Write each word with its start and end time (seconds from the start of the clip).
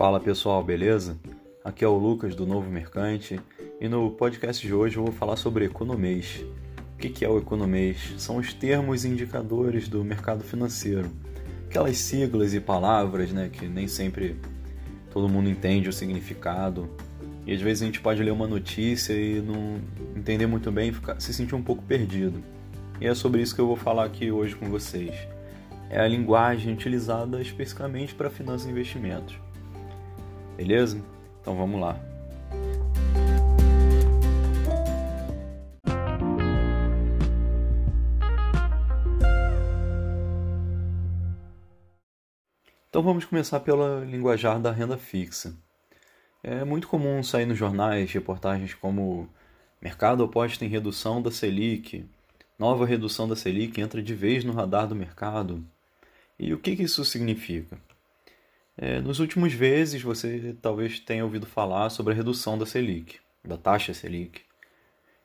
Fala 0.00 0.18
pessoal, 0.18 0.64
beleza? 0.64 1.18
Aqui 1.62 1.84
é 1.84 1.86
o 1.86 1.98
Lucas 1.98 2.34
do 2.34 2.46
Novo 2.46 2.70
Mercante 2.70 3.38
e 3.78 3.86
no 3.86 4.10
podcast 4.10 4.66
de 4.66 4.72
hoje 4.72 4.96
eu 4.96 5.04
vou 5.04 5.12
falar 5.12 5.36
sobre 5.36 5.66
economês. 5.66 6.42
O 6.94 6.96
que 6.96 7.22
é 7.22 7.28
o 7.28 7.36
economês? 7.36 8.14
São 8.16 8.38
os 8.38 8.54
termos 8.54 9.04
e 9.04 9.08
indicadores 9.08 9.90
do 9.90 10.02
mercado 10.02 10.42
financeiro. 10.42 11.10
Aquelas 11.66 11.98
siglas 11.98 12.54
e 12.54 12.60
palavras 12.60 13.30
né, 13.30 13.50
que 13.52 13.66
nem 13.66 13.86
sempre 13.86 14.36
todo 15.12 15.28
mundo 15.28 15.50
entende 15.50 15.90
o 15.90 15.92
significado. 15.92 16.88
E 17.46 17.52
às 17.52 17.60
vezes 17.60 17.82
a 17.82 17.84
gente 17.84 18.00
pode 18.00 18.22
ler 18.22 18.30
uma 18.30 18.48
notícia 18.48 19.12
e 19.12 19.42
não 19.42 19.82
entender 20.16 20.46
muito 20.46 20.72
bem 20.72 20.90
e 20.90 21.22
se 21.22 21.34
sentir 21.34 21.54
um 21.54 21.62
pouco 21.62 21.82
perdido. 21.82 22.42
E 22.98 23.06
é 23.06 23.14
sobre 23.14 23.42
isso 23.42 23.54
que 23.54 23.60
eu 23.60 23.66
vou 23.66 23.76
falar 23.76 24.06
aqui 24.06 24.32
hoje 24.32 24.56
com 24.56 24.64
vocês. 24.70 25.14
É 25.90 26.00
a 26.00 26.08
linguagem 26.08 26.72
utilizada 26.72 27.42
especificamente 27.42 28.14
para 28.14 28.30
finanças 28.30 28.66
e 28.66 28.70
investimentos. 28.70 29.49
Beleza? 30.60 31.02
Então 31.40 31.56
vamos 31.56 31.80
lá. 31.80 31.98
Então 42.90 43.02
vamos 43.02 43.24
começar 43.24 43.60
pela 43.60 44.04
linguajar 44.04 44.60
da 44.60 44.70
renda 44.70 44.98
fixa. 44.98 45.56
É 46.42 46.62
muito 46.62 46.88
comum 46.88 47.22
sair 47.22 47.46
nos 47.46 47.56
jornais 47.56 48.12
reportagens 48.12 48.74
como 48.74 49.30
mercado 49.80 50.22
aposta 50.22 50.62
em 50.62 50.68
redução 50.68 51.22
da 51.22 51.30
Selic, 51.30 52.04
nova 52.58 52.84
redução 52.84 53.26
da 53.26 53.34
Selic 53.34 53.80
entra 53.80 54.02
de 54.02 54.14
vez 54.14 54.44
no 54.44 54.52
radar 54.52 54.86
do 54.86 54.94
mercado. 54.94 55.64
E 56.38 56.52
o 56.52 56.58
que 56.58 56.70
isso 56.72 57.02
significa? 57.02 57.78
É, 58.82 58.98
nos 58.98 59.20
últimos 59.20 59.52
vezes 59.52 60.00
você 60.00 60.56
talvez 60.62 60.98
tenha 60.98 61.22
ouvido 61.22 61.44
falar 61.44 61.90
sobre 61.90 62.14
a 62.14 62.16
redução 62.16 62.56
da 62.56 62.64
Selic, 62.64 63.18
da 63.44 63.58
taxa 63.58 63.92
Selic. 63.92 64.40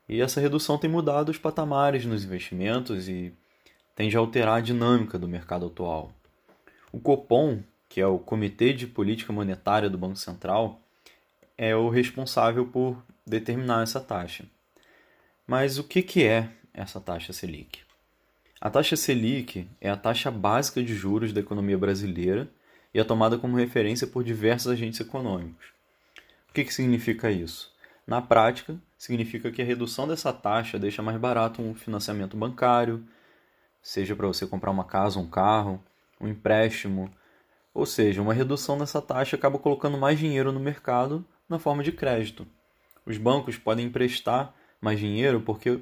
E 0.10 0.20
essa 0.20 0.42
redução 0.42 0.78
tem 0.78 0.90
mudado 0.90 1.30
os 1.30 1.38
patamares 1.38 2.06
nos 2.06 2.26
investimentos 2.26 3.08
e 3.08 3.34
tende 3.96 4.18
a 4.18 4.20
alterar 4.20 4.58
a 4.58 4.62
dinâmica 4.62 5.18
do 5.18 5.26
mercado 5.26 5.68
atual. 5.68 6.12
O 6.92 7.00
Copom, 7.00 7.64
que 7.88 8.02
é 8.02 8.06
o 8.06 8.20
Comitê 8.20 8.74
de 8.74 8.88
Política 8.88 9.32
Monetária 9.32 9.90
do 9.90 9.98
Banco 9.98 10.18
Central, 10.18 10.82
é 11.58 11.74
o 11.74 11.88
responsável 11.88 12.66
por 12.66 13.02
determinar 13.26 13.84
essa 13.84 14.02
taxa. 14.02 14.44
Mas 15.48 15.80
o 15.80 15.84
que, 15.86 16.02
que 16.02 16.26
é 16.26 16.50
essa 16.74 17.00
taxa 17.00 17.32
Selic? 17.32 17.80
A 18.60 18.70
taxa 18.70 18.98
Selic 18.98 19.66
é 19.80 19.90
a 19.90 19.96
taxa 19.96 20.30
básica 20.30 20.84
de 20.84 20.94
juros 20.94 21.32
da 21.32 21.40
economia 21.40 21.78
brasileira 21.78 22.50
e 22.96 23.00
é 23.00 23.04
tomada 23.04 23.38
como 23.38 23.58
referência 23.58 24.08
por 24.08 24.24
diversos 24.24 24.72
agentes 24.72 25.02
econômicos. 25.02 25.66
O 26.50 26.54
que, 26.54 26.64
que 26.64 26.74
significa 26.74 27.30
isso? 27.30 27.70
Na 28.08 28.22
prática, 28.22 28.78
significa 28.98 29.52
que 29.52 29.62
a 29.62 29.66
redução 29.66 30.08
dessa 30.08 30.32
taxa 30.32 30.80
deixa 30.80 31.02
mais 31.02 31.18
barato 31.18 31.62
um 31.62 31.76
financiamento 31.76 32.38
bancário, 32.38 33.06
seja 33.84 34.16
para 34.16 34.28
você 34.28 34.48
comprar 34.48 34.72
uma 34.72 34.86
casa, 34.86 35.20
um 35.20 35.28
carro, 35.28 35.84
um 36.22 36.30
empréstimo, 36.30 37.12
ou 37.74 37.86
seja, 37.86 38.22
uma 38.22 38.34
redução 38.34 38.78
dessa 38.78 39.02
taxa 39.02 39.36
acaba 39.36 39.60
colocando 39.60 39.98
mais 39.98 40.18
dinheiro 40.18 40.54
no 40.54 40.60
mercado 40.62 41.26
na 41.50 41.60
forma 41.60 41.84
de 41.84 41.92
crédito. 41.92 42.48
Os 43.06 43.18
bancos 43.18 43.58
podem 43.58 43.88
emprestar 43.88 44.56
mais 44.80 44.98
dinheiro 44.98 45.42
porque 45.42 45.82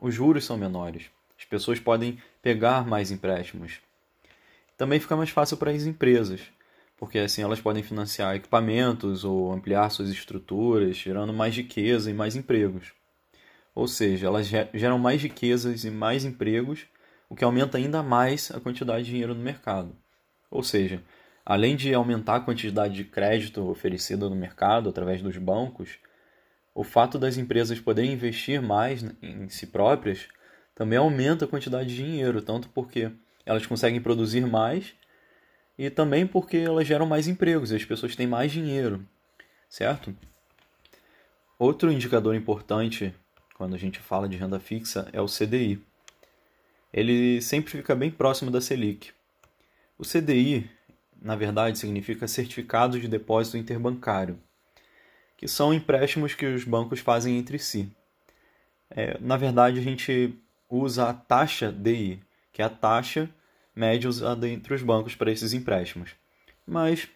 os 0.00 0.12
juros 0.12 0.44
são 0.44 0.58
menores. 0.58 1.04
As 1.38 1.44
pessoas 1.44 1.78
podem 1.78 2.20
pegar 2.42 2.84
mais 2.84 3.12
empréstimos. 3.12 3.80
Também 4.80 4.98
fica 4.98 5.14
mais 5.14 5.28
fácil 5.28 5.58
para 5.58 5.72
as 5.72 5.84
empresas, 5.84 6.40
porque 6.96 7.18
assim 7.18 7.42
elas 7.42 7.60
podem 7.60 7.82
financiar 7.82 8.34
equipamentos 8.34 9.26
ou 9.26 9.52
ampliar 9.52 9.90
suas 9.90 10.08
estruturas, 10.08 10.96
gerando 10.96 11.34
mais 11.34 11.54
riqueza 11.54 12.10
e 12.10 12.14
mais 12.14 12.34
empregos. 12.34 12.94
Ou 13.74 13.86
seja, 13.86 14.28
elas 14.28 14.46
geram 14.72 14.98
mais 14.98 15.20
riquezas 15.20 15.84
e 15.84 15.90
mais 15.90 16.24
empregos, 16.24 16.86
o 17.28 17.36
que 17.36 17.44
aumenta 17.44 17.76
ainda 17.76 18.02
mais 18.02 18.50
a 18.52 18.58
quantidade 18.58 19.04
de 19.04 19.10
dinheiro 19.10 19.34
no 19.34 19.42
mercado. 19.42 19.94
Ou 20.50 20.62
seja, 20.62 21.04
além 21.44 21.76
de 21.76 21.92
aumentar 21.92 22.36
a 22.36 22.40
quantidade 22.40 22.94
de 22.94 23.04
crédito 23.04 23.68
oferecida 23.68 24.30
no 24.30 24.34
mercado 24.34 24.88
através 24.88 25.20
dos 25.20 25.36
bancos, 25.36 25.98
o 26.74 26.82
fato 26.82 27.18
das 27.18 27.36
empresas 27.36 27.78
poderem 27.78 28.14
investir 28.14 28.62
mais 28.62 29.04
em 29.20 29.46
si 29.50 29.66
próprias 29.66 30.26
também 30.74 30.98
aumenta 30.98 31.44
a 31.44 31.48
quantidade 31.48 31.90
de 31.90 31.96
dinheiro, 31.96 32.40
tanto 32.40 32.70
porque 32.70 33.12
elas 33.50 33.66
conseguem 33.66 34.00
produzir 34.00 34.46
mais 34.46 34.94
e 35.76 35.90
também 35.90 36.24
porque 36.24 36.56
elas 36.56 36.86
geram 36.86 37.04
mais 37.04 37.26
empregos 37.26 37.72
e 37.72 37.74
as 37.74 37.84
pessoas 37.84 38.14
têm 38.14 38.24
mais 38.24 38.52
dinheiro, 38.52 39.04
certo? 39.68 40.16
Outro 41.58 41.90
indicador 41.90 42.36
importante 42.36 43.12
quando 43.54 43.74
a 43.74 43.78
gente 43.78 43.98
fala 43.98 44.28
de 44.28 44.36
renda 44.36 44.60
fixa 44.60 45.08
é 45.12 45.20
o 45.20 45.26
CDI. 45.26 45.82
Ele 46.92 47.42
sempre 47.42 47.72
fica 47.72 47.92
bem 47.94 48.08
próximo 48.08 48.52
da 48.52 48.60
Selic. 48.60 49.10
O 49.98 50.04
CDI, 50.04 50.70
na 51.20 51.34
verdade, 51.34 51.76
significa 51.76 52.28
Certificado 52.28 53.00
de 53.00 53.08
Depósito 53.08 53.56
Interbancário, 53.56 54.38
que 55.36 55.48
são 55.48 55.74
empréstimos 55.74 56.34
que 56.34 56.46
os 56.46 56.62
bancos 56.62 57.00
fazem 57.00 57.36
entre 57.36 57.58
si. 57.58 57.90
É, 58.88 59.18
na 59.20 59.36
verdade, 59.36 59.80
a 59.80 59.82
gente 59.82 60.38
usa 60.68 61.08
a 61.08 61.12
taxa 61.12 61.72
DI, 61.72 62.22
que 62.52 62.62
é 62.62 62.64
a 62.64 62.70
taxa 62.70 63.28
média 63.80 64.10
usada 64.10 64.46
entre 64.46 64.74
os 64.74 64.82
bancos 64.82 65.14
para 65.14 65.32
esses 65.32 65.54
empréstimos. 65.54 66.10
Mas, 66.66 67.08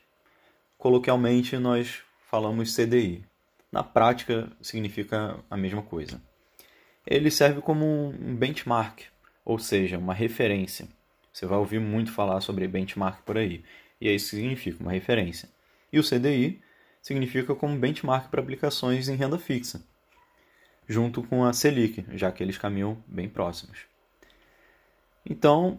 coloquialmente, 0.78 1.58
nós 1.58 2.02
falamos 2.30 2.74
CDI. 2.74 3.22
Na 3.70 3.82
prática, 3.82 4.50
significa 4.62 5.38
a 5.50 5.56
mesma 5.58 5.82
coisa. 5.82 6.20
Ele 7.06 7.30
serve 7.30 7.60
como 7.60 7.84
um 8.08 8.34
benchmark, 8.34 9.02
ou 9.44 9.58
seja, 9.58 9.98
uma 9.98 10.14
referência. 10.14 10.88
Você 11.30 11.44
vai 11.44 11.58
ouvir 11.58 11.80
muito 11.80 12.10
falar 12.10 12.40
sobre 12.40 12.66
benchmark 12.66 13.22
por 13.24 13.36
aí. 13.36 13.62
E 14.00 14.08
é 14.08 14.12
isso 14.12 14.30
que 14.30 14.36
significa, 14.36 14.82
uma 14.82 14.92
referência. 14.92 15.48
E 15.92 15.98
o 15.98 16.02
CDI 16.02 16.62
significa 17.02 17.54
como 17.54 17.78
benchmark 17.78 18.30
para 18.30 18.40
aplicações 18.40 19.08
em 19.08 19.16
renda 19.16 19.38
fixa, 19.38 19.82
junto 20.88 21.22
com 21.22 21.44
a 21.44 21.52
Selic, 21.52 22.06
já 22.14 22.32
que 22.32 22.42
eles 22.42 22.56
caminham 22.56 22.96
bem 23.06 23.28
próximos. 23.28 23.80
Então, 25.28 25.78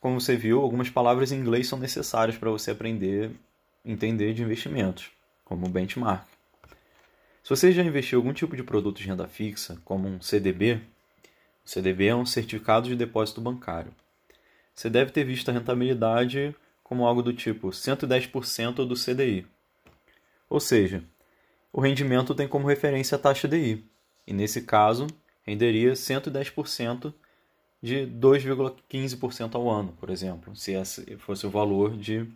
como 0.00 0.20
você 0.20 0.36
viu, 0.36 0.60
algumas 0.60 0.88
palavras 0.88 1.32
em 1.32 1.38
inglês 1.38 1.66
são 1.66 1.78
necessárias 1.78 2.38
para 2.38 2.50
você 2.50 2.70
aprender, 2.70 3.32
entender 3.84 4.32
de 4.32 4.42
investimentos, 4.42 5.10
como 5.44 5.68
benchmark. 5.68 6.26
Se 7.42 7.50
você 7.50 7.72
já 7.72 7.82
investiu 7.82 8.18
algum 8.18 8.32
tipo 8.32 8.54
de 8.54 8.62
produto 8.62 8.98
de 8.98 9.08
renda 9.08 9.26
fixa, 9.26 9.80
como 9.84 10.06
um 10.06 10.20
CDB, 10.20 10.80
o 11.64 11.68
CDB 11.68 12.06
é 12.06 12.14
um 12.14 12.26
certificado 12.26 12.88
de 12.88 12.94
depósito 12.94 13.40
bancário. 13.40 13.92
Você 14.74 14.88
deve 14.88 15.10
ter 15.10 15.24
visto 15.24 15.48
a 15.48 15.52
rentabilidade 15.52 16.54
como 16.84 17.06
algo 17.06 17.22
do 17.22 17.32
tipo 17.32 17.68
110% 17.68 18.86
do 18.86 18.94
CDI. 18.94 19.46
Ou 20.48 20.60
seja, 20.60 21.02
o 21.72 21.80
rendimento 21.80 22.34
tem 22.34 22.46
como 22.46 22.68
referência 22.68 23.16
a 23.16 23.18
taxa 23.18 23.48
DI, 23.48 23.84
e 24.26 24.32
nesse 24.32 24.62
caso 24.62 25.06
renderia 25.42 25.92
110% 25.92 27.12
de 27.82 28.06
2,15% 28.06 29.54
ao 29.54 29.70
ano, 29.70 29.92
por 29.92 30.10
exemplo, 30.10 30.54
se 30.56 30.72
esse 30.72 31.16
fosse 31.18 31.46
o 31.46 31.50
valor 31.50 31.96
de, 31.96 32.26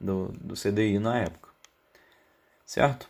do, 0.00 0.28
do 0.40 0.54
CDI 0.54 0.98
na 0.98 1.18
época. 1.18 1.50
Certo? 2.64 3.08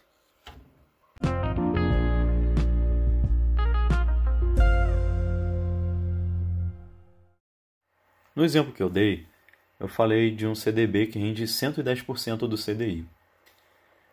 No 8.35 8.45
exemplo 8.45 8.73
que 8.73 8.83
eu 8.83 8.91
dei, 8.91 9.27
eu 9.81 9.89
falei 9.89 10.31
de 10.31 10.47
um 10.47 10.55
CDB 10.55 11.07
que 11.07 11.19
rende 11.19 11.45
110% 11.45 12.47
do 12.47 12.57
CDI. 12.57 13.07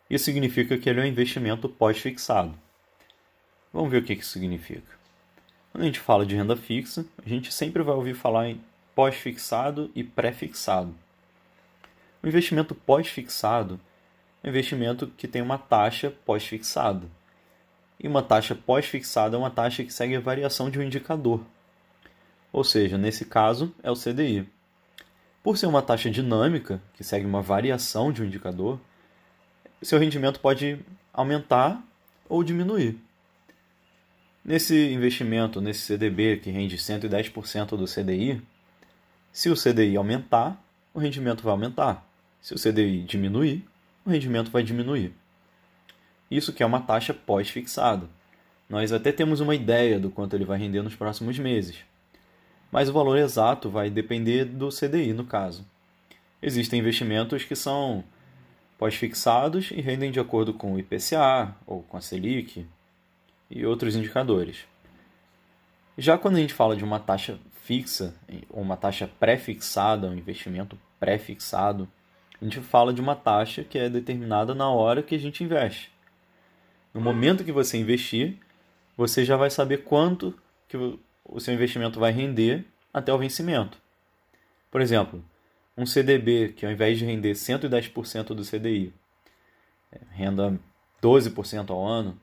Isso 0.08 0.24
significa 0.24 0.78
que 0.78 0.88
ele 0.88 1.00
é 1.00 1.02
um 1.02 1.06
investimento 1.06 1.68
pós-fixado. 1.68 2.58
Vamos 3.72 3.90
ver 3.90 4.02
o 4.02 4.04
que 4.04 4.12
isso 4.14 4.30
significa. 4.30 5.03
Quando 5.74 5.82
a 5.82 5.86
gente 5.86 5.98
fala 5.98 6.24
de 6.24 6.36
renda 6.36 6.54
fixa, 6.54 7.04
a 7.26 7.28
gente 7.28 7.52
sempre 7.52 7.82
vai 7.82 7.96
ouvir 7.96 8.14
falar 8.14 8.48
em 8.48 8.60
pós-fixado 8.94 9.90
e 9.92 10.04
pré-fixado. 10.04 10.94
O 12.22 12.28
investimento 12.28 12.76
pós-fixado 12.76 13.80
é 14.40 14.46
um 14.46 14.50
investimento 14.50 15.08
que 15.16 15.26
tem 15.26 15.42
uma 15.42 15.58
taxa 15.58 16.14
pós-fixada. 16.24 17.08
E 17.98 18.06
uma 18.06 18.22
taxa 18.22 18.54
pós-fixada 18.54 19.34
é 19.34 19.38
uma 19.38 19.50
taxa 19.50 19.82
que 19.82 19.92
segue 19.92 20.14
a 20.14 20.20
variação 20.20 20.70
de 20.70 20.78
um 20.78 20.82
indicador. 20.82 21.44
Ou 22.52 22.62
seja, 22.62 22.96
nesse 22.96 23.24
caso 23.24 23.74
é 23.82 23.90
o 23.90 23.96
CDI. 23.96 24.48
Por 25.42 25.58
ser 25.58 25.66
uma 25.66 25.82
taxa 25.82 26.08
dinâmica, 26.08 26.80
que 26.92 27.02
segue 27.02 27.26
uma 27.26 27.42
variação 27.42 28.12
de 28.12 28.22
um 28.22 28.26
indicador, 28.26 28.78
seu 29.82 29.98
rendimento 29.98 30.38
pode 30.38 30.78
aumentar 31.12 31.82
ou 32.28 32.44
diminuir. 32.44 32.96
Nesse 34.44 34.92
investimento, 34.92 35.58
nesse 35.58 35.80
CDB 35.80 36.36
que 36.36 36.50
rende 36.50 36.76
110% 36.76 37.78
do 37.78 37.86
CDI, 37.86 38.42
se 39.32 39.48
o 39.48 39.54
CDI 39.54 39.96
aumentar, 39.96 40.62
o 40.92 40.98
rendimento 40.98 41.42
vai 41.42 41.52
aumentar. 41.52 42.06
Se 42.42 42.52
o 42.52 42.58
CDI 42.58 43.00
diminuir, 43.04 43.64
o 44.04 44.10
rendimento 44.10 44.50
vai 44.50 44.62
diminuir. 44.62 45.14
Isso 46.30 46.52
que 46.52 46.62
é 46.62 46.66
uma 46.66 46.80
taxa 46.80 47.14
pós-fixada. 47.14 48.06
Nós 48.68 48.92
até 48.92 49.12
temos 49.12 49.40
uma 49.40 49.54
ideia 49.54 49.98
do 49.98 50.10
quanto 50.10 50.36
ele 50.36 50.44
vai 50.44 50.58
render 50.58 50.82
nos 50.82 50.94
próximos 50.94 51.38
meses, 51.38 51.78
mas 52.70 52.90
o 52.90 52.92
valor 52.92 53.16
exato 53.16 53.70
vai 53.70 53.88
depender 53.88 54.44
do 54.44 54.68
CDI 54.68 55.14
no 55.14 55.24
caso. 55.24 55.64
Existem 56.42 56.80
investimentos 56.80 57.44
que 57.44 57.56
são 57.56 58.04
pós-fixados 58.78 59.70
e 59.70 59.80
rendem 59.80 60.10
de 60.10 60.20
acordo 60.20 60.52
com 60.52 60.74
o 60.74 60.78
IPCA 60.78 61.56
ou 61.66 61.82
com 61.82 61.96
a 61.96 62.00
Selic 62.02 62.66
e 63.50 63.64
outros 63.64 63.96
indicadores. 63.96 64.66
Já 65.96 66.18
quando 66.18 66.36
a 66.36 66.40
gente 66.40 66.54
fala 66.54 66.76
de 66.76 66.84
uma 66.84 66.98
taxa 66.98 67.38
fixa 67.62 68.14
ou 68.50 68.62
uma 68.62 68.76
taxa 68.76 69.08
pré-fixada, 69.18 70.08
um 70.08 70.14
investimento 70.14 70.78
pré-fixado, 70.98 71.88
a 72.40 72.44
gente 72.44 72.60
fala 72.60 72.92
de 72.92 73.00
uma 73.00 73.14
taxa 73.14 73.62
que 73.64 73.78
é 73.78 73.88
determinada 73.88 74.54
na 74.54 74.68
hora 74.68 75.02
que 75.02 75.14
a 75.14 75.18
gente 75.18 75.44
investe. 75.44 75.90
No 76.92 77.00
momento 77.00 77.44
que 77.44 77.52
você 77.52 77.78
investir, 77.78 78.38
você 78.96 79.24
já 79.24 79.36
vai 79.36 79.50
saber 79.50 79.78
quanto 79.78 80.38
que 80.68 80.76
o 81.24 81.40
seu 81.40 81.54
investimento 81.54 81.98
vai 81.98 82.12
render 82.12 82.64
até 82.92 83.12
o 83.12 83.18
vencimento. 83.18 83.78
Por 84.70 84.80
exemplo, 84.80 85.24
um 85.76 85.86
CDB 85.86 86.52
que 86.56 86.66
ao 86.66 86.72
invés 86.72 86.98
de 86.98 87.04
render 87.04 87.32
110% 87.32 88.34
do 88.34 88.44
CDI, 88.44 88.92
é, 89.90 90.00
renda 90.10 90.58
12% 91.02 91.70
ao 91.70 91.84
ano, 91.84 92.20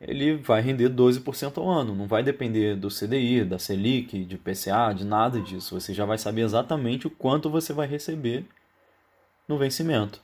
ele 0.00 0.36
vai 0.36 0.60
render 0.60 0.90
12% 0.90 1.58
ao 1.58 1.68
ano. 1.68 1.94
Não 1.94 2.06
vai 2.06 2.22
depender 2.22 2.76
do 2.76 2.88
CDI, 2.88 3.44
da 3.44 3.58
Selic, 3.58 4.24
de 4.24 4.36
PCA, 4.36 4.92
de 4.94 5.04
nada 5.04 5.40
disso. 5.40 5.78
Você 5.78 5.94
já 5.94 6.04
vai 6.04 6.18
saber 6.18 6.42
exatamente 6.42 7.06
o 7.06 7.10
quanto 7.10 7.50
você 7.50 7.72
vai 7.72 7.86
receber 7.86 8.46
no 9.48 9.58
vencimento. 9.58 10.22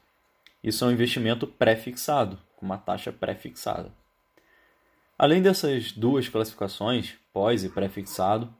Isso 0.62 0.84
é 0.84 0.88
um 0.88 0.92
investimento 0.92 1.46
pré-fixado, 1.46 2.38
com 2.56 2.66
uma 2.66 2.76
taxa 2.76 3.12
pré-fixada. 3.12 3.92
Além 5.18 5.40
dessas 5.42 5.92
duas 5.92 6.28
classificações, 6.28 7.14
pós 7.32 7.64
e 7.64 7.68
pré-fixado, 7.68 8.52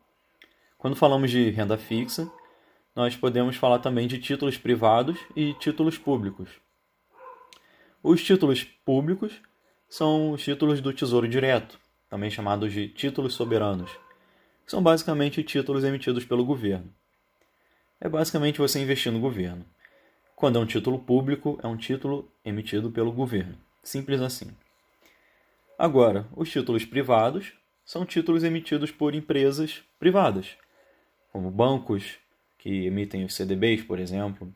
quando 0.78 0.96
falamos 0.96 1.30
de 1.30 1.50
renda 1.50 1.76
fixa, 1.76 2.30
nós 2.94 3.16
podemos 3.16 3.56
falar 3.56 3.78
também 3.78 4.06
de 4.06 4.18
títulos 4.18 4.56
privados 4.56 5.18
e 5.36 5.54
títulos 5.54 5.98
públicos. 5.98 6.50
Os 8.02 8.22
títulos 8.24 8.64
públicos 8.64 9.40
são 9.90 10.30
os 10.30 10.42
títulos 10.42 10.80
do 10.80 10.92
Tesouro 10.92 11.28
Direto, 11.28 11.78
também 12.08 12.30
chamados 12.30 12.72
de 12.72 12.88
títulos 12.88 13.34
soberanos, 13.34 13.90
que 14.64 14.70
são 14.70 14.80
basicamente 14.80 15.42
títulos 15.42 15.82
emitidos 15.82 16.24
pelo 16.24 16.44
governo. 16.44 16.94
É 18.00 18.08
basicamente 18.08 18.60
você 18.60 18.80
investir 18.80 19.10
no 19.12 19.20
governo. 19.20 19.66
Quando 20.36 20.58
é 20.58 20.62
um 20.62 20.66
título 20.66 20.98
público, 21.00 21.58
é 21.62 21.66
um 21.66 21.76
título 21.76 22.32
emitido 22.44 22.90
pelo 22.90 23.12
governo. 23.12 23.58
Simples 23.82 24.22
assim. 24.22 24.56
Agora, 25.76 26.26
os 26.36 26.48
títulos 26.48 26.84
privados 26.84 27.52
são 27.84 28.06
títulos 28.06 28.44
emitidos 28.44 28.92
por 28.92 29.14
empresas 29.14 29.82
privadas, 29.98 30.56
como 31.32 31.50
bancos, 31.50 32.16
que 32.58 32.86
emitem 32.86 33.24
os 33.24 33.34
CDBs, 33.34 33.82
por 33.82 33.98
exemplo, 33.98 34.54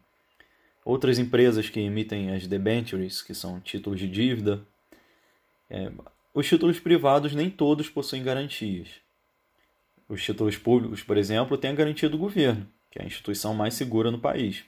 outras 0.85 1.19
empresas 1.19 1.69
que 1.69 1.81
emitem 1.81 2.33
as 2.33 2.47
debentures, 2.47 3.21
que 3.21 3.35
são 3.35 3.61
títulos 3.61 3.99
de 3.99 4.09
dívida. 4.09 4.65
É, 5.69 5.91
os 6.33 6.47
títulos 6.47 6.81
privados 6.81 7.35
nem 7.35 7.49
todos 7.49 7.89
possuem 7.89 8.23
garantias. 8.23 8.89
Os 10.09 10.23
títulos 10.23 10.57
públicos, 10.57 11.03
por 11.03 11.17
exemplo, 11.17 11.57
têm 11.57 11.71
a 11.71 11.75
garantia 11.75 12.09
do 12.09 12.19
governo, 12.19 12.69
que 12.91 12.99
é 12.99 13.03
a 13.03 13.07
instituição 13.07 13.55
mais 13.55 13.75
segura 13.75 14.11
no 14.11 14.19
país. 14.19 14.65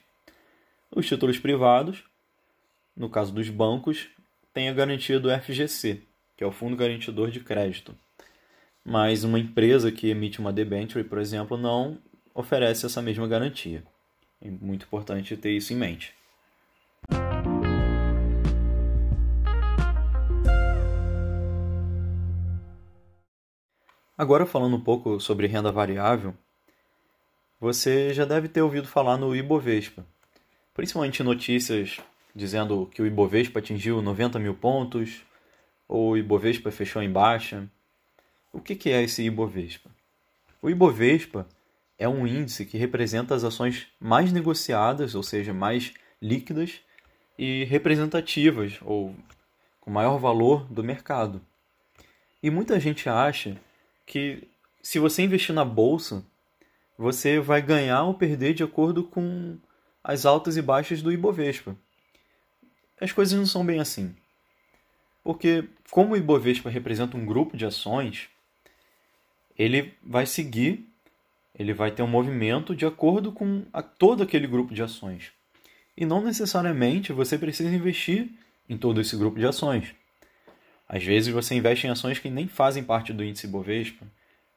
Os 0.89 1.05
títulos 1.05 1.37
privados, 1.37 2.03
no 2.95 3.09
caso 3.09 3.33
dos 3.33 3.49
bancos, 3.49 4.07
têm 4.53 4.69
a 4.69 4.73
garantia 4.73 5.19
do 5.19 5.29
FGC, 5.29 6.01
que 6.35 6.43
é 6.43 6.47
o 6.47 6.51
Fundo 6.51 6.75
Garantidor 6.75 7.29
de 7.29 7.39
Crédito. 7.39 7.95
Mas 8.83 9.23
uma 9.23 9.37
empresa 9.37 9.91
que 9.91 10.09
emite 10.09 10.39
uma 10.39 10.53
debenture, 10.53 11.03
por 11.03 11.19
exemplo, 11.19 11.57
não 11.57 11.99
oferece 12.33 12.85
essa 12.85 13.01
mesma 13.01 13.27
garantia. 13.27 13.83
É 14.41 14.49
muito 14.49 14.85
importante 14.85 15.35
ter 15.35 15.51
isso 15.51 15.73
em 15.73 15.75
mente. 15.75 16.13
Agora 24.17 24.47
falando 24.47 24.75
um 24.75 24.81
pouco 24.81 25.19
sobre 25.19 25.45
renda 25.45 25.71
variável, 25.71 26.33
você 27.59 28.11
já 28.15 28.25
deve 28.25 28.47
ter 28.47 28.63
ouvido 28.63 28.87
falar 28.87 29.15
no 29.15 29.35
Ibovespa, 29.35 30.03
principalmente 30.73 31.21
notícias 31.21 31.99
dizendo 32.33 32.89
que 32.91 32.99
o 32.99 33.05
Ibovespa 33.05 33.59
atingiu 33.59 34.01
90 34.01 34.39
mil 34.39 34.55
pontos 34.55 35.21
ou 35.87 36.13
o 36.13 36.17
Ibovespa 36.17 36.71
fechou 36.71 37.03
em 37.03 37.11
baixa. 37.11 37.69
O 38.51 38.59
que 38.59 38.89
é 38.89 39.03
esse 39.03 39.21
Ibovespa? 39.21 39.91
O 40.63 40.69
Ibovespa 40.69 41.47
é 41.99 42.09
um 42.09 42.25
índice 42.25 42.65
que 42.65 42.75
representa 42.75 43.35
as 43.35 43.43
ações 43.43 43.85
mais 43.99 44.31
negociadas, 44.31 45.13
ou 45.13 45.21
seja, 45.21 45.53
mais 45.53 45.93
líquidas 46.19 46.79
e 47.37 47.65
representativas, 47.65 48.79
ou 48.81 49.15
com 49.79 49.91
maior 49.91 50.17
valor 50.17 50.65
do 50.65 50.83
mercado. 50.83 51.39
E 52.41 52.49
muita 52.49 52.79
gente 52.79 53.07
acha 53.07 53.59
que 54.07 54.47
se 54.81 54.97
você 54.97 55.21
investir 55.21 55.53
na 55.53 55.63
bolsa, 55.63 56.25
você 56.97 57.39
vai 57.39 57.61
ganhar 57.61 58.01
ou 58.03 58.15
perder 58.15 58.55
de 58.55 58.63
acordo 58.63 59.03
com 59.03 59.55
as 60.03 60.25
altas 60.25 60.57
e 60.57 60.61
baixas 60.63 61.03
do 61.03 61.11
Ibovespa. 61.11 61.77
As 62.99 63.11
coisas 63.11 63.37
não 63.37 63.45
são 63.45 63.63
bem 63.63 63.79
assim. 63.79 64.15
Porque, 65.23 65.63
como 65.91 66.15
o 66.15 66.17
Ibovespa 66.17 66.71
representa 66.71 67.15
um 67.15 67.25
grupo 67.25 67.55
de 67.55 67.65
ações, 67.65 68.27
ele 69.55 69.93
vai 70.01 70.25
seguir 70.25 70.87
ele 71.57 71.73
vai 71.73 71.89
ter 71.89 72.03
um 72.03 72.07
movimento 72.07 72.75
de 72.75 72.85
acordo 72.85 73.31
com 73.31 73.65
a, 73.73 73.81
todo 73.81 74.21
aquele 74.21 74.45
grupo 74.45 74.73
de 74.73 74.83
ações. 74.83 75.31
E 75.95 76.05
não 76.05 76.21
necessariamente 76.23 77.11
você 77.11 77.37
precisa 77.37 77.75
investir 77.75 78.29
em 78.69 78.77
todo 78.77 79.01
esse 79.01 79.17
grupo 79.17 79.39
de 79.39 79.47
ações. 79.47 79.95
Às 80.87 81.03
vezes 81.03 81.33
você 81.33 81.55
investe 81.55 81.85
em 81.85 81.89
ações 81.89 82.19
que 82.19 82.29
nem 82.29 82.47
fazem 82.47 82.83
parte 82.83 83.11
do 83.11 83.23
índice 83.23 83.47
Bovespa, 83.47 84.05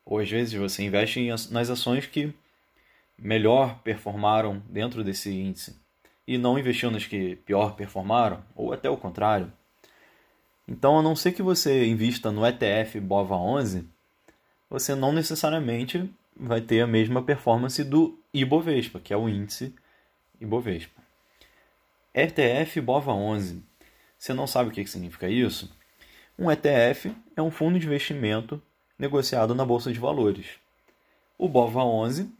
ou 0.05 0.19
às 0.19 0.31
vezes 0.31 0.55
você 0.55 0.82
investe 0.82 1.29
nas 1.50 1.71
ações 1.71 2.06
que 2.06 2.32
melhor 3.19 3.81
performaram 3.82 4.62
dentro 4.69 5.05
desse 5.05 5.31
índice 5.31 5.77
e 6.27 6.39
não 6.39 6.58
investiu 6.58 6.91
nas 6.91 7.06
que 7.06 7.37
pior 7.37 7.75
performaram, 7.75 8.44
ou 8.55 8.72
até 8.72 8.89
o 8.89 8.96
contrário. 8.96 9.53
Então, 10.69 10.96
a 10.96 11.03
não 11.03 11.17
ser 11.17 11.32
que 11.32 11.43
você 11.43 11.84
invista 11.87 12.31
no 12.31 12.46
ETF 12.46 13.01
BOVA11, 13.01 13.84
você 14.69 14.94
não 14.94 15.13
necessariamente 15.13 16.08
vai 16.37 16.60
ter 16.60 16.82
a 16.82 16.87
mesma 16.87 17.20
performance 17.20 17.82
do 17.82 18.17
Ibovespa, 18.32 19.01
que 19.01 19.13
é 19.13 19.17
o 19.17 19.29
índice 19.29 19.75
Ibovespa. 20.41 21.03
ETF 22.15 22.81
BOVA 22.81 23.13
11. 23.13 23.65
Você 24.17 24.32
não 24.32 24.46
sabe 24.46 24.70
o 24.70 24.72
que 24.72 24.87
significa 24.87 25.29
isso? 25.29 25.77
Um 26.41 26.51
ETF 26.51 27.15
é 27.37 27.43
um 27.43 27.51
fundo 27.51 27.79
de 27.79 27.85
investimento 27.85 28.63
negociado 28.99 29.55
na 29.55 29.63
bolsa 29.63 29.93
de 29.93 30.01
valores. 30.01 30.47
O 31.37 31.47
BOVA 31.47 31.85
11 31.85 32.32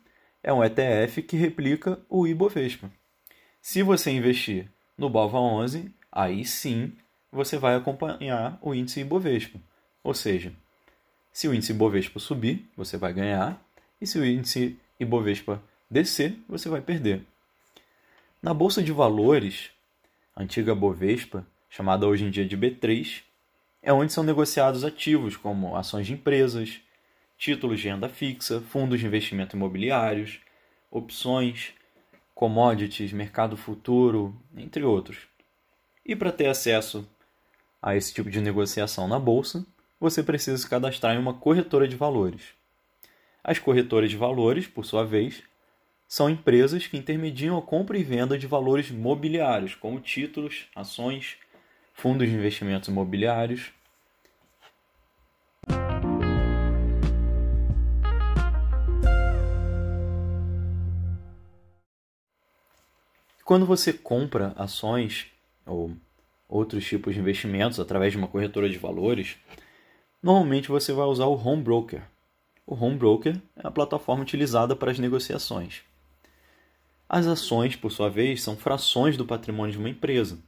é 0.43 0.51
um 0.51 0.65
ETF 0.65 1.21
que 1.21 1.37
replica 1.37 2.01
o 2.09 2.27
Ibovespa. 2.27 2.91
Se 3.61 3.83
você 3.83 4.11
investir 4.11 4.67
no 4.97 5.11
BOVA 5.11 5.39
11, 5.39 5.95
aí 6.11 6.47
sim 6.47 6.95
você 7.31 7.59
vai 7.59 7.75
acompanhar 7.75 8.59
o 8.63 8.75
índice 8.75 9.01
Ibovespa. 9.01 9.61
Ou 10.03 10.15
seja, 10.15 10.51
se 11.31 11.47
o 11.47 11.53
índice 11.53 11.73
Ibovespa 11.73 12.19
subir, 12.19 12.67
você 12.75 12.97
vai 12.97 13.13
ganhar. 13.13 13.63
E 14.01 14.07
se 14.07 14.19
o 14.19 14.25
índice 14.25 14.79
Ibovespa 14.99 15.63
descer, 15.91 16.39
você 16.49 16.71
vai 16.71 16.81
perder. 16.81 17.23
Na 18.43 18.55
bolsa 18.55 18.83
de 18.83 18.93
valores, 18.93 19.71
a 20.35 20.43
antiga 20.43 20.75
Bovespa, 20.75 21.47
chamada 21.69 22.09
hoje 22.09 22.25
em 22.25 22.31
dia 22.31 22.47
de 22.47 22.57
B3, 22.57 23.25
é 23.83 23.93
onde 23.93 24.13
são 24.13 24.23
negociados 24.23 24.85
ativos 24.85 25.37
como 25.37 25.77
ações 25.77 26.07
de 26.07 26.13
empresas, 26.13 26.81
títulos 27.37 27.81
de 27.81 27.89
renda 27.89 28.09
fixa, 28.09 28.61
fundos 28.61 29.01
de 29.01 29.07
investimento 29.07 29.57
imobiliários, 29.57 30.41
opções, 30.91 31.73
commodities, 32.35 33.13
mercado 33.13 33.57
futuro, 33.57 34.35
entre 34.57 34.83
outros. 34.83 35.19
E 36.05 36.15
para 36.15 36.33
ter 36.33 36.49
acesso 36.49 37.09
a 37.81 37.97
esse 37.97 38.13
tipo 38.13 38.31
de 38.31 38.41
negociação 38.41 39.09
na 39.09 39.19
bolsa, 39.19 39.65
você 39.99 40.23
precisa 40.23 40.57
se 40.57 40.69
cadastrar 40.69 41.15
em 41.15 41.19
uma 41.19 41.35
corretora 41.35 41.87
de 41.87 41.97
valores. 41.97 42.43
As 43.43 43.59
corretoras 43.59 44.11
de 44.11 44.17
valores, 44.17 44.67
por 44.67 44.85
sua 44.85 45.05
vez, 45.05 45.43
são 46.07 46.29
empresas 46.29 46.87
que 46.87 46.97
intermediam 46.97 47.57
a 47.57 47.63
compra 47.63 47.97
e 47.97 48.03
venda 48.03 48.37
de 48.37 48.47
valores 48.47 48.91
mobiliários, 48.91 49.75
como 49.75 50.01
títulos, 50.01 50.67
ações, 50.75 51.37
fundos 52.01 52.27
de 52.27 52.35
investimentos 52.35 52.89
imobiliários. 52.89 53.73
Quando 63.45 63.67
você 63.67 63.93
compra 63.93 64.55
ações 64.57 65.27
ou 65.67 65.93
outros 66.49 66.87
tipos 66.87 67.13
de 67.13 67.21
investimentos 67.21 67.79
através 67.79 68.13
de 68.13 68.19
uma 68.19 68.29
corretora 68.29 68.71
de 68.71 68.79
valores, 68.79 69.37
normalmente 70.23 70.69
você 70.69 70.93
vai 70.93 71.05
usar 71.07 71.27
o 71.27 71.35
home 71.35 71.63
broker. 71.63 72.03
O 72.67 72.75
home 72.75 72.97
broker 72.97 73.37
é 73.57 73.67
a 73.67 73.71
plataforma 73.71 74.23
utilizada 74.23 74.75
para 74.75 74.91
as 74.91 74.99
negociações. 74.99 75.83
As 77.07 77.27
ações, 77.27 77.77
por 77.77 77.91
sua 77.91 78.09
vez, 78.09 78.43
são 78.43 78.57
frações 78.57 79.17
do 79.17 79.27
patrimônio 79.27 79.73
de 79.73 79.79
uma 79.79 79.91
empresa. 79.91 80.39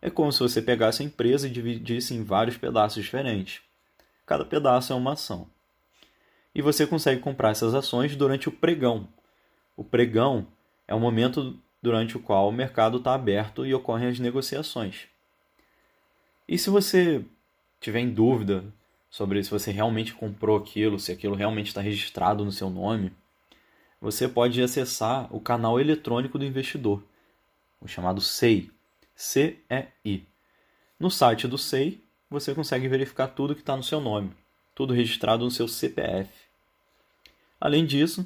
É 0.00 0.08
como 0.10 0.32
se 0.32 0.40
você 0.40 0.62
pegasse 0.62 1.02
a 1.02 1.06
empresa 1.06 1.46
e 1.46 1.50
dividisse 1.50 2.14
em 2.14 2.22
vários 2.22 2.56
pedaços 2.56 3.02
diferentes. 3.02 3.60
Cada 4.24 4.44
pedaço 4.44 4.92
é 4.92 4.96
uma 4.96 5.12
ação. 5.12 5.48
E 6.54 6.62
você 6.62 6.86
consegue 6.86 7.20
comprar 7.20 7.50
essas 7.50 7.74
ações 7.74 8.14
durante 8.14 8.48
o 8.48 8.52
pregão. 8.52 9.08
O 9.76 9.84
pregão 9.84 10.46
é 10.86 10.94
o 10.94 11.00
momento 11.00 11.58
durante 11.82 12.16
o 12.16 12.20
qual 12.20 12.48
o 12.48 12.52
mercado 12.52 12.98
está 12.98 13.14
aberto 13.14 13.64
e 13.64 13.74
ocorrem 13.74 14.08
as 14.08 14.18
negociações. 14.18 15.06
E 16.48 16.58
se 16.58 16.70
você 16.70 17.24
tiver 17.80 18.00
em 18.00 18.10
dúvida 18.10 18.64
sobre 19.10 19.42
se 19.42 19.50
você 19.50 19.70
realmente 19.70 20.14
comprou 20.14 20.56
aquilo, 20.56 20.98
se 20.98 21.12
aquilo 21.12 21.34
realmente 21.34 21.68
está 21.68 21.80
registrado 21.80 22.44
no 22.44 22.52
seu 22.52 22.70
nome, 22.70 23.12
você 24.00 24.28
pode 24.28 24.62
acessar 24.62 25.34
o 25.34 25.40
canal 25.40 25.80
eletrônico 25.80 26.38
do 26.38 26.44
investidor, 26.44 27.02
o 27.80 27.88
chamado 27.88 28.20
SEI, 28.20 28.70
C-E-I. 29.20 30.24
No 30.96 31.10
site 31.10 31.48
do 31.48 31.58
SEI, 31.58 32.00
você 32.30 32.54
consegue 32.54 32.86
verificar 32.86 33.26
tudo 33.26 33.52
que 33.52 33.62
está 33.62 33.76
no 33.76 33.82
seu 33.82 34.00
nome, 34.00 34.30
tudo 34.76 34.94
registrado 34.94 35.44
no 35.44 35.50
seu 35.50 35.66
CPF. 35.66 36.30
Além 37.60 37.84
disso, 37.84 38.24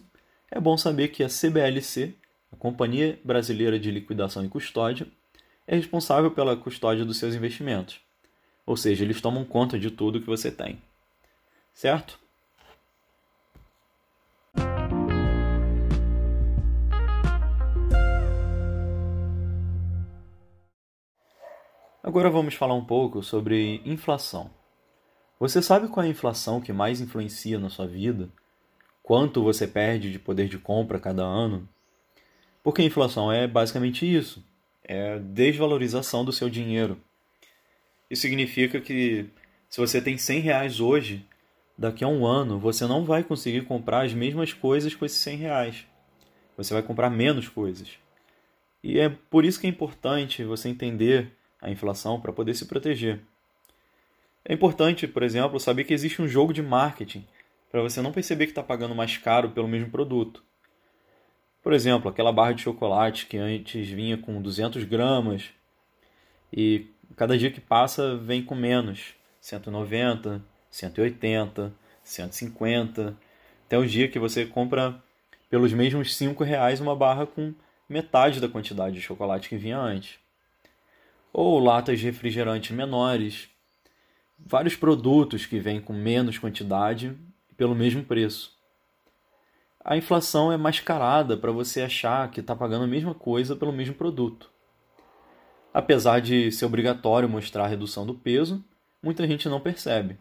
é 0.50 0.60
bom 0.60 0.76
saber 0.76 1.08
que 1.08 1.24
a 1.24 1.28
CBLC, 1.28 2.14
a 2.52 2.56
Companhia 2.56 3.18
Brasileira 3.24 3.80
de 3.80 3.90
Liquidação 3.90 4.44
e 4.44 4.50
Custódia, 4.50 5.08
é 5.66 5.76
responsável 5.76 6.30
pela 6.30 6.58
custódia 6.58 7.06
dos 7.06 7.16
seus 7.16 7.34
investimentos. 7.34 7.98
Ou 8.66 8.76
seja, 8.76 9.02
eles 9.02 9.18
tomam 9.18 9.46
conta 9.46 9.78
de 9.78 9.90
tudo 9.90 10.20
que 10.20 10.26
você 10.26 10.50
tem. 10.50 10.78
Certo? 11.72 12.18
Agora 22.12 22.28
vamos 22.28 22.52
falar 22.52 22.74
um 22.74 22.84
pouco 22.84 23.22
sobre 23.22 23.80
inflação. 23.86 24.50
Você 25.40 25.62
sabe 25.62 25.88
qual 25.88 26.04
é 26.04 26.08
a 26.08 26.10
inflação 26.10 26.60
que 26.60 26.70
mais 26.70 27.00
influencia 27.00 27.58
na 27.58 27.70
sua 27.70 27.86
vida? 27.86 28.28
Quanto 29.02 29.42
você 29.42 29.66
perde 29.66 30.12
de 30.12 30.18
poder 30.18 30.46
de 30.46 30.58
compra 30.58 31.00
cada 31.00 31.22
ano? 31.22 31.66
Porque 32.62 32.82
a 32.82 32.84
inflação 32.84 33.32
é 33.32 33.46
basicamente 33.46 34.04
isso: 34.04 34.44
é 34.84 35.14
a 35.14 35.18
desvalorização 35.20 36.22
do 36.22 36.34
seu 36.34 36.50
dinheiro. 36.50 37.00
Isso 38.10 38.20
significa 38.20 38.78
que 38.78 39.30
se 39.70 39.80
você 39.80 39.98
tem 39.98 40.18
100 40.18 40.40
reais 40.40 40.80
hoje, 40.80 41.26
daqui 41.78 42.04
a 42.04 42.08
um 42.08 42.26
ano 42.26 42.58
você 42.58 42.86
não 42.86 43.06
vai 43.06 43.24
conseguir 43.24 43.62
comprar 43.62 44.04
as 44.04 44.12
mesmas 44.12 44.52
coisas 44.52 44.94
com 44.94 45.06
esses 45.06 45.18
100 45.20 45.36
reais. 45.38 45.86
Você 46.58 46.74
vai 46.74 46.82
comprar 46.82 47.08
menos 47.08 47.48
coisas. 47.48 47.88
E 48.84 48.98
é 48.98 49.08
por 49.08 49.46
isso 49.46 49.58
que 49.58 49.66
é 49.66 49.70
importante 49.70 50.44
você 50.44 50.68
entender 50.68 51.40
a 51.62 51.70
inflação 51.70 52.20
para 52.20 52.32
poder 52.32 52.54
se 52.54 52.66
proteger. 52.66 53.20
É 54.44 54.52
importante, 54.52 55.06
por 55.06 55.22
exemplo, 55.22 55.60
saber 55.60 55.84
que 55.84 55.94
existe 55.94 56.20
um 56.20 56.26
jogo 56.26 56.52
de 56.52 56.60
marketing 56.60 57.24
para 57.70 57.80
você 57.80 58.02
não 58.02 58.12
perceber 58.12 58.46
que 58.46 58.52
está 58.52 58.62
pagando 58.62 58.94
mais 58.94 59.16
caro 59.16 59.50
pelo 59.50 59.68
mesmo 59.68 59.90
produto. 59.90 60.42
Por 61.62 61.72
exemplo, 61.72 62.10
aquela 62.10 62.32
barra 62.32 62.52
de 62.52 62.62
chocolate 62.62 63.26
que 63.26 63.38
antes 63.38 63.88
vinha 63.88 64.18
com 64.18 64.42
200 64.42 64.82
gramas 64.84 65.50
e 66.52 66.86
cada 67.16 67.38
dia 67.38 67.52
que 67.52 67.60
passa 67.60 68.16
vem 68.16 68.44
com 68.44 68.56
menos, 68.56 69.14
190, 69.40 70.42
180, 70.68 71.72
150, 72.02 73.16
até 73.64 73.78
o 73.78 73.86
dia 73.86 74.08
que 74.08 74.18
você 74.18 74.44
compra 74.44 75.00
pelos 75.48 75.72
mesmos 75.72 76.16
5 76.16 76.42
reais 76.42 76.80
uma 76.80 76.96
barra 76.96 77.26
com 77.26 77.54
metade 77.88 78.40
da 78.40 78.48
quantidade 78.48 78.96
de 78.96 79.00
chocolate 79.00 79.48
que 79.48 79.56
vinha 79.56 79.78
antes. 79.78 80.18
Ou 81.32 81.58
latas 81.58 81.98
de 81.98 82.06
refrigerante 82.06 82.72
menores, 82.72 83.48
vários 84.38 84.76
produtos 84.76 85.46
que 85.46 85.58
vêm 85.58 85.80
com 85.80 85.92
menos 85.92 86.38
quantidade 86.38 87.16
pelo 87.56 87.74
mesmo 87.74 88.04
preço. 88.04 88.52
A 89.84 89.96
inflação 89.96 90.52
é 90.52 90.56
mascarada 90.56 91.36
para 91.36 91.50
você 91.50 91.82
achar 91.82 92.30
que 92.30 92.40
está 92.40 92.54
pagando 92.54 92.84
a 92.84 92.88
mesma 92.88 93.14
coisa 93.14 93.56
pelo 93.56 93.72
mesmo 93.72 93.94
produto. 93.94 94.50
Apesar 95.74 96.20
de 96.20 96.52
ser 96.52 96.66
obrigatório 96.66 97.28
mostrar 97.28 97.64
a 97.64 97.68
redução 97.68 98.06
do 98.06 98.14
peso, 98.14 98.62
muita 99.02 99.26
gente 99.26 99.48
não 99.48 99.60
percebe. 99.60 100.18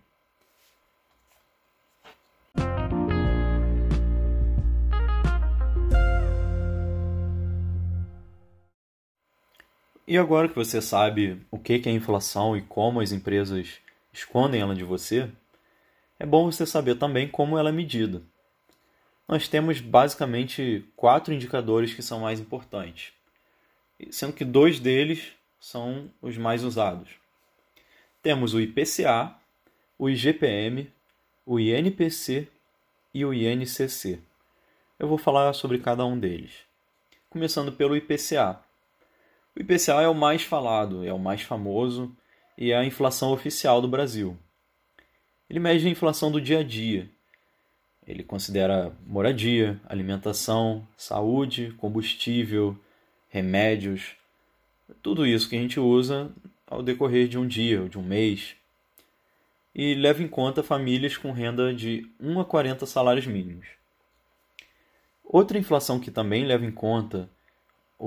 E 10.11 10.17
agora 10.17 10.49
que 10.49 10.55
você 10.55 10.81
sabe 10.81 11.41
o 11.49 11.57
que 11.57 11.81
é 11.85 11.89
inflação 11.89 12.57
e 12.57 12.61
como 12.61 12.99
as 12.99 13.13
empresas 13.13 13.79
escondem 14.11 14.59
ela 14.59 14.75
de 14.75 14.83
você, 14.83 15.29
é 16.19 16.25
bom 16.25 16.51
você 16.51 16.65
saber 16.65 16.95
também 16.95 17.29
como 17.29 17.57
ela 17.57 17.69
é 17.69 17.71
medida. 17.71 18.21
Nós 19.25 19.47
temos 19.47 19.79
basicamente 19.79 20.85
quatro 20.97 21.33
indicadores 21.33 21.93
que 21.93 22.01
são 22.01 22.19
mais 22.19 22.41
importantes, 22.41 23.13
sendo 24.09 24.33
que 24.33 24.43
dois 24.43 24.81
deles 24.81 25.31
são 25.61 26.11
os 26.21 26.37
mais 26.37 26.65
usados. 26.65 27.11
Temos 28.21 28.53
o 28.53 28.59
IPCA, 28.59 29.33
o 29.97 30.09
IGPM, 30.09 30.91
o 31.45 31.57
INPC 31.57 32.49
e 33.13 33.23
o 33.23 33.33
INCC. 33.33 34.19
Eu 34.99 35.07
vou 35.07 35.17
falar 35.17 35.53
sobre 35.53 35.77
cada 35.77 36.05
um 36.05 36.19
deles. 36.19 36.51
Começando 37.29 37.71
pelo 37.71 37.95
IPCA. 37.95 38.61
O 39.55 39.59
IPCA 39.59 40.01
é 40.01 40.07
o 40.07 40.15
mais 40.15 40.43
falado, 40.43 41.05
é 41.05 41.11
o 41.11 41.19
mais 41.19 41.41
famoso 41.41 42.15
e 42.57 42.71
é 42.71 42.77
a 42.77 42.85
inflação 42.85 43.31
oficial 43.33 43.81
do 43.81 43.87
Brasil. 43.87 44.37
Ele 45.49 45.59
mede 45.59 45.85
a 45.85 45.91
inflação 45.91 46.31
do 46.31 46.39
dia 46.39 46.59
a 46.59 46.63
dia. 46.63 47.09
Ele 48.07 48.23
considera 48.23 48.95
moradia, 49.05 49.79
alimentação, 49.85 50.87
saúde, 50.95 51.73
combustível, 51.77 52.77
remédios, 53.29 54.15
tudo 55.01 55.25
isso 55.25 55.49
que 55.49 55.55
a 55.55 55.59
gente 55.59 55.79
usa 55.79 56.31
ao 56.65 56.81
decorrer 56.81 57.27
de 57.27 57.37
um 57.37 57.45
dia 57.45 57.81
ou 57.81 57.89
de 57.89 57.97
um 57.97 58.03
mês. 58.03 58.55
E 59.75 59.93
leva 59.93 60.23
em 60.23 60.27
conta 60.27 60.63
famílias 60.63 61.17
com 61.17 61.31
renda 61.31 61.73
de 61.73 62.09
1 62.19 62.39
a 62.39 62.45
40 62.45 62.85
salários 62.85 63.27
mínimos. 63.27 63.67
Outra 65.23 65.57
inflação 65.57 65.99
que 65.99 66.11
também 66.11 66.45
leva 66.45 66.65
em 66.65 66.71
conta 66.71 67.29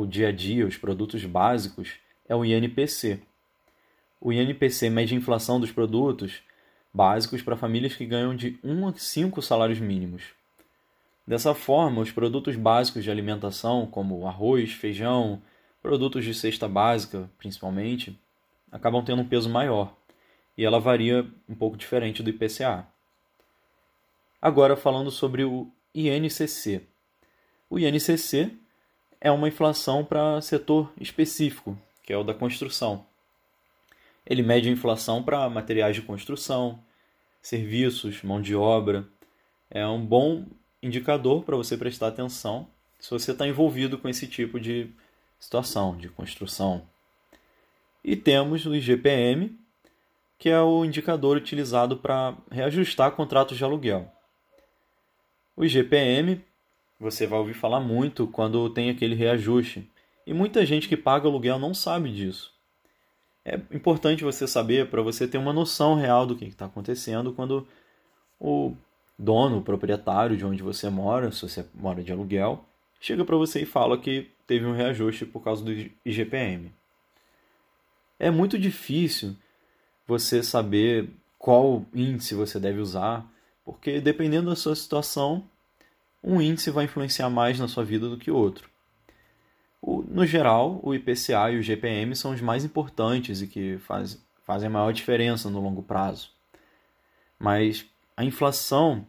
o 0.03 0.07
dia 0.07 0.29
a 0.29 0.33
dia, 0.33 0.67
os 0.67 0.77
produtos 0.77 1.25
básicos, 1.25 1.95
é 2.29 2.35
o 2.35 2.45
INPC. 2.45 3.21
O 4.21 4.33
INPC 4.33 4.91
mede 4.91 5.15
a 5.15 5.19
inflação 5.19 5.61
dos 5.61 5.71
produtos 5.71 6.43
básicos 6.93 7.43
para 7.43 7.57
famílias 7.57 7.95
que 7.95 8.07
ganham 8.07 8.35
de 8.35 8.59
1 8.63 8.89
a 8.89 8.95
5 8.95 9.43
salários 9.43 9.79
mínimos. 9.79 10.23
Dessa 11.27 11.55
forma, 11.55 12.01
os 12.01 12.11
produtos 12.11 12.57
básicos 12.57 13.05
de 13.05 13.11
alimentação, 13.11 13.87
como 13.87 14.27
arroz, 14.27 14.73
feijão, 14.73 15.43
Produtos 15.85 16.25
de 16.25 16.33
cesta 16.33 16.67
básica, 16.67 17.31
principalmente, 17.37 18.19
acabam 18.73 19.05
tendo 19.05 19.21
um 19.21 19.29
peso 19.29 19.51
maior 19.51 19.95
e 20.57 20.65
ela 20.65 20.81
varia 20.81 21.31
um 21.47 21.55
pouco 21.55 21.77
diferente 21.77 22.23
do 22.23 22.31
IPCA. 22.31 22.87
Agora 24.41 24.79
falando 24.79 25.11
sobre 25.11 25.45
o 25.45 25.71
INCC. 25.95 26.81
O 27.69 27.79
INCC 27.79 28.57
é 29.25 29.31
uma 29.31 29.49
inflação 29.49 30.05
para 30.05 30.39
setor 30.43 30.93
específico, 31.01 31.79
que 32.03 32.13
é 32.13 32.17
o 32.17 32.23
da 32.23 32.35
construção. 32.35 33.07
Ele 34.27 34.43
mede 34.43 34.69
a 34.69 34.73
inflação 34.73 35.23
para 35.23 35.49
materiais 35.49 35.97
de 35.97 36.03
construção, 36.03 36.79
serviços, 37.41 38.23
mão 38.23 38.43
de 38.43 38.55
obra. 38.55 39.09
É 39.71 39.87
um 39.87 40.05
bom 40.05 40.45
indicador 40.83 41.43
para 41.43 41.57
você 41.57 41.75
prestar 41.75 42.09
atenção 42.09 42.69
se 43.01 43.11
você 43.11 43.33
está 43.33 43.49
envolvido 43.49 43.97
com 43.97 44.11
esse 44.11 44.27
tipo 44.27 44.61
de 44.61 44.91
situação 45.41 45.97
de 45.97 46.11
construção. 46.11 46.87
E 48.05 48.17
temos 48.17 48.67
o 48.67 48.75
IGPM, 48.75 49.59
que 50.39 50.51
é 50.51 50.61
o 50.61 50.85
indicador 50.85 51.39
utilizado 51.39 51.97
para 51.97 52.37
reajustar 52.51 53.13
contratos 53.13 53.57
de 53.57 53.65
aluguel. 53.65 54.07
O 55.57 55.65
IGPM, 55.65 56.45
você 56.99 57.27
vai 57.27 57.39
ouvir 57.39 57.55
falar 57.55 57.81
muito 57.81 58.27
quando 58.27 58.71
tem 58.71 58.91
aquele 58.91 59.15
reajuste, 59.15 59.89
e 60.27 60.33
muita 60.33 60.65
gente 60.65 60.89
que 60.89 60.97
paga 60.97 61.29
aluguel 61.29 61.59
não 61.59 61.75
sabe 61.75 62.11
disso. 62.11 62.53
É 63.45 63.57
importante 63.71 64.25
você 64.25 64.47
saber 64.47 64.89
para 64.89 65.03
você 65.03 65.29
ter 65.29 65.37
uma 65.37 65.53
noção 65.53 65.95
real 65.95 66.27
do 66.27 66.35
que 66.35 66.47
está 66.47 66.65
acontecendo 66.65 67.33
quando 67.33 67.67
o 68.41 68.75
dono, 69.19 69.59
o 69.59 69.63
proprietário 69.63 70.37
de 70.37 70.47
onde 70.47 70.63
você 70.63 70.89
mora, 70.89 71.31
se 71.31 71.43
você 71.43 71.67
mora 71.75 72.03
de 72.03 72.11
aluguel, 72.11 72.65
chega 72.99 73.25
para 73.25 73.37
você 73.37 73.63
e 73.63 73.67
fala 73.67 73.99
que 73.99 74.31
teve 74.47 74.65
um 74.65 74.75
reajuste 74.75 75.27
por 75.27 75.43
causa 75.43 75.63
do 75.63 75.73
IGPM. 76.05 76.73
é 78.19 78.31
muito 78.31 78.59
difícil 78.59 79.37
você 80.07 80.43
saber 80.43 81.11
qual 81.39 81.85
índice 81.95 82.35
você 82.35 82.59
deve 82.59 82.81
usar, 82.81 83.31
porque 83.65 84.01
dependendo 84.01 84.49
da 84.49 84.57
sua 84.57 84.75
situação, 84.75 85.47
um 86.25 86.41
índice 86.41 86.71
vai 86.71 86.87
influenciar 86.87 87.29
mais 87.29 87.59
na 87.61 87.69
sua 87.69 87.85
vida 87.85 88.09
do 88.09 88.17
que 88.17 88.31
outro. 88.31 88.71
no 89.83 90.25
geral, 90.25 90.81
o 90.83 90.95
IPCA 90.95 91.51
e 91.53 91.59
o 91.59 91.63
GPM 91.63 92.17
são 92.17 92.33
os 92.33 92.41
mais 92.41 92.65
importantes 92.65 93.43
e 93.43 93.47
que 93.47 93.77
faz, 93.79 94.19
fazem 94.43 94.69
a 94.69 94.71
maior 94.71 94.93
diferença 94.93 95.51
no 95.51 95.61
longo 95.61 95.83
prazo. 95.83 96.31
Mas 97.39 97.85
a 98.17 98.25
inflação 98.25 99.07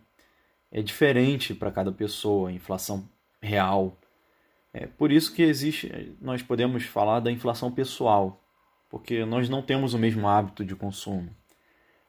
é 0.70 0.82
diferente 0.82 1.54
para 1.56 1.72
cada 1.72 1.94
pessoa, 1.94 2.50
a 2.50 2.52
inflação 2.52 3.08
real. 3.42 3.98
É 4.74 4.86
por 4.86 5.10
isso 5.10 5.34
que 5.34 5.42
existe, 5.42 6.14
nós 6.20 6.42
podemos 6.42 6.84
falar 6.84 7.22
da 7.22 7.32
inflação 7.32 7.72
pessoal, 7.72 8.44
porque 8.90 9.24
nós 9.24 9.48
não 9.48 9.62
temos 9.62 9.94
o 9.94 9.98
mesmo 9.98 10.28
hábito 10.28 10.66
de 10.66 10.76
consumo. 10.76 11.34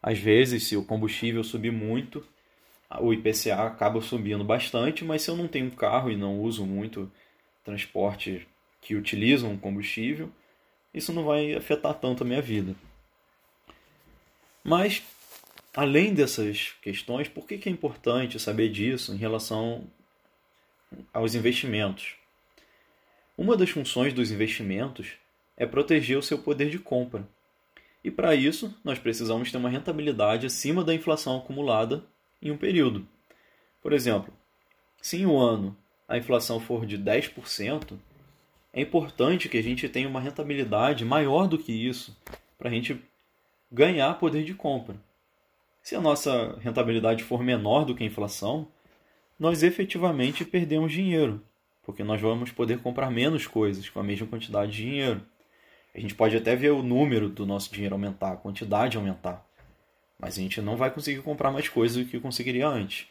Às 0.03 0.19
vezes, 0.19 0.65
se 0.65 0.77
o 0.77 0.85
combustível 0.85 1.45
subir 1.45 1.71
muito, 1.71 2.27
o 3.01 3.13
IPCA 3.13 3.67
acaba 3.67 4.01
subindo 4.01 4.45
bastante, 4.45 5.05
mas 5.05 5.23
se 5.23 5.31
eu 5.31 5.37
não 5.37 5.49
tenho 5.49 5.71
carro 5.71 6.11
e 6.11 6.17
não 6.17 6.41
uso 6.41 6.65
muito 6.65 7.11
transporte 7.65 8.47
que 8.81 8.95
utilizam 8.95 9.57
combustível, 9.57 10.31
isso 10.95 11.13
não 11.13 11.25
vai 11.25 11.55
afetar 11.55 11.95
tanto 11.95 12.23
a 12.23 12.27
minha 12.27 12.41
vida. 12.41 12.75
Mas, 14.63 15.03
além 15.75 16.15
dessas 16.15 16.75
questões, 16.81 17.29
por 17.29 17.47
que 17.47 17.69
é 17.69 17.73
importante 17.73 18.39
saber 18.39 18.71
disso 18.71 19.13
em 19.13 19.17
relação 19.17 19.85
aos 21.13 21.35
investimentos? 21.35 22.15
Uma 23.37 23.57
das 23.57 23.71
funções 23.71 24.13
dos 24.13 24.31
investimentos 24.31 25.13
é 25.57 25.67
proteger 25.67 26.17
o 26.17 26.23
seu 26.23 26.39
poder 26.39 26.71
de 26.71 26.79
compra. 26.79 27.29
E 28.03 28.11
para 28.11 28.35
isso, 28.35 28.75
nós 28.85 28.99
precisamos 28.99 29.51
ter 29.51 29.59
uma 29.59 29.69
rentabilidade 29.69 30.47
acima 30.47 30.85
da 30.85 30.95
inflação 30.95 31.39
acumulada 31.39 32.05
em 32.41 32.51
um 32.51 32.57
período. 32.57 33.07
Por 33.83 33.93
exemplo, 33.93 34.33
se 35.01 35.19
em 35.19 35.27
um 35.27 35.39
ano 35.39 35.77
a 36.09 36.17
inflação 36.19 36.61
for 36.61 36.87
de 36.87 36.99
10%, 36.99 37.99
é 38.73 38.81
importante 38.81 39.49
que 39.49 39.57
a 39.57 39.63
gente 39.63 39.89
tenha 39.89 40.09
uma 40.09 40.21
rentabilidade 40.21 41.05
maior 41.05 41.49
do 41.49 41.59
que 41.59 41.73
isso 41.73 42.17
para 42.59 42.69
a 42.69 42.73
gente 42.73 43.01
ganhar 43.71 44.15
poder 44.19 44.45
de 44.45 44.55
compra. 44.55 44.97
Se 45.83 45.95
a 45.95 46.01
nossa 46.01 46.59
rentabilidade 46.61 47.23
for 47.23 47.43
menor 47.43 47.85
do 47.85 47.95
que 47.95 48.03
a 48.03 48.07
inflação, 48.07 48.69
nós 49.39 49.63
efetivamente 49.63 50.45
perdemos 50.45 50.93
dinheiro, 50.93 51.43
porque 51.85 52.03
nós 52.03 52.21
vamos 52.21 52.51
poder 52.51 52.81
comprar 52.81 53.11
menos 53.11 53.47
coisas 53.47 53.89
com 53.89 54.01
a 54.01 54.03
mesma 54.03 54.27
quantidade 54.27 54.73
de 54.73 54.83
dinheiro. 54.83 55.23
A 55.95 56.01
gente 56.01 56.15
pode 56.15 56.37
até 56.37 56.57
ver 56.57 56.71
o 56.71 56.83
número 56.83 57.29
do 57.29 57.47
nosso 57.47 57.73
dinheiro 57.73 57.95
aumentar, 57.95 58.33
a 58.33 58.37
quantidade 58.37 58.97
aumentar. 58.97 59.47
Mas 60.19 60.39
a 60.39 60.41
gente 60.41 60.61
não 60.61 60.77
vai 60.77 60.91
conseguir 60.91 61.23
comprar 61.23 61.51
mais 61.51 61.69
coisas 61.69 61.97
do 61.97 62.11
que 62.11 62.19
conseguiria 62.19 62.67
antes. 62.67 63.07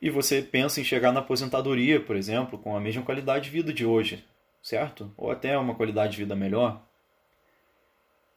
E 0.00 0.10
você 0.10 0.42
pensa 0.42 0.80
em 0.80 0.84
chegar 0.84 1.12
na 1.12 1.20
aposentadoria, 1.20 2.00
por 2.00 2.16
exemplo, 2.16 2.58
com 2.58 2.76
a 2.76 2.80
mesma 2.80 3.02
qualidade 3.02 3.44
de 3.44 3.50
vida 3.50 3.72
de 3.72 3.84
hoje, 3.84 4.24
certo? 4.62 5.12
Ou 5.16 5.30
até 5.30 5.56
uma 5.56 5.74
qualidade 5.74 6.12
de 6.12 6.18
vida 6.18 6.36
melhor. 6.36 6.82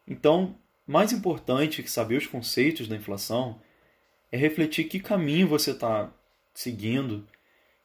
Então, 0.08 0.56
mais 0.88 1.12
importante 1.12 1.84
que 1.84 1.92
saber 1.92 2.18
os 2.18 2.28
conceitos 2.28 2.88
da 2.88 2.96
inflação 2.96 3.62
é 4.32 4.38
refletir 4.38 4.86
que 4.86 5.00
caminho 5.00 5.48
você 5.48 5.72
está 5.72 6.12
seguindo 6.54 7.28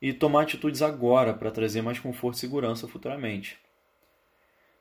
e 0.01 0.13
tomar 0.13 0.43
atitudes 0.43 0.83
agora 0.83 1.35
para 1.35 1.51
trazer 1.51 1.83
mais 1.83 1.99
conforto 1.99 2.37
e 2.37 2.41
segurança 2.41 2.87
futuramente. 2.87 3.59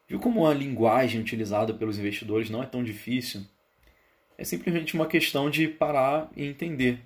Viu 0.07 0.19
como 0.19 0.45
a 0.45 0.53
linguagem 0.53 1.21
utilizada 1.21 1.73
pelos 1.73 1.97
investidores 1.97 2.49
não 2.49 2.61
é 2.61 2.65
tão 2.65 2.83
difícil? 2.83 3.45
É 4.37 4.43
simplesmente 4.43 4.95
uma 4.95 5.07
questão 5.07 5.49
de 5.49 5.67
parar 5.67 6.31
e 6.35 6.45
entender. 6.45 6.99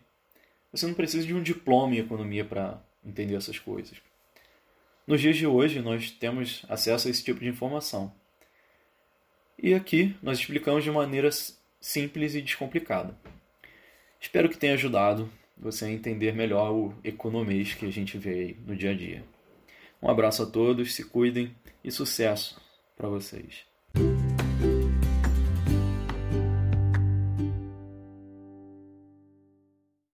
Você 0.71 0.85
não 0.85 0.93
precisa 0.93 1.25
de 1.25 1.33
um 1.33 1.41
diploma 1.41 1.95
em 1.95 1.99
economia 1.99 2.45
para 2.45 2.81
entender 3.05 3.35
essas 3.35 3.59
coisas. 3.59 3.97
Nos 5.05 5.21
dias 5.21 5.37
de 5.37 5.47
hoje, 5.47 5.79
nós 5.81 6.11
temos 6.11 6.65
acesso 6.67 7.07
a 7.07 7.11
esse 7.11 7.23
tipo 7.23 7.39
de 7.39 7.47
informação. 7.47 8.13
E 9.57 9.73
aqui 9.73 10.15
nós 10.21 10.37
explicamos 10.37 10.83
de 10.83 10.91
maneira 10.91 11.29
simples 11.79 12.35
e 12.35 12.41
descomplicada. 12.41 13.17
Espero 14.19 14.49
que 14.49 14.57
tenha 14.57 14.73
ajudado 14.73 15.31
você 15.57 15.85
a 15.85 15.89
entender 15.89 16.33
melhor 16.33 16.71
o 16.71 16.93
economês 17.03 17.73
que 17.73 17.85
a 17.85 17.91
gente 17.91 18.17
vê 18.17 18.55
no 18.65 18.75
dia 18.75 18.91
a 18.91 18.93
dia. 18.93 19.23
Um 20.01 20.09
abraço 20.09 20.43
a 20.43 20.45
todos, 20.45 20.93
se 20.93 21.03
cuidem 21.03 21.55
e 21.83 21.91
sucesso 21.91 22.61
para 22.95 23.07
vocês. 23.07 23.65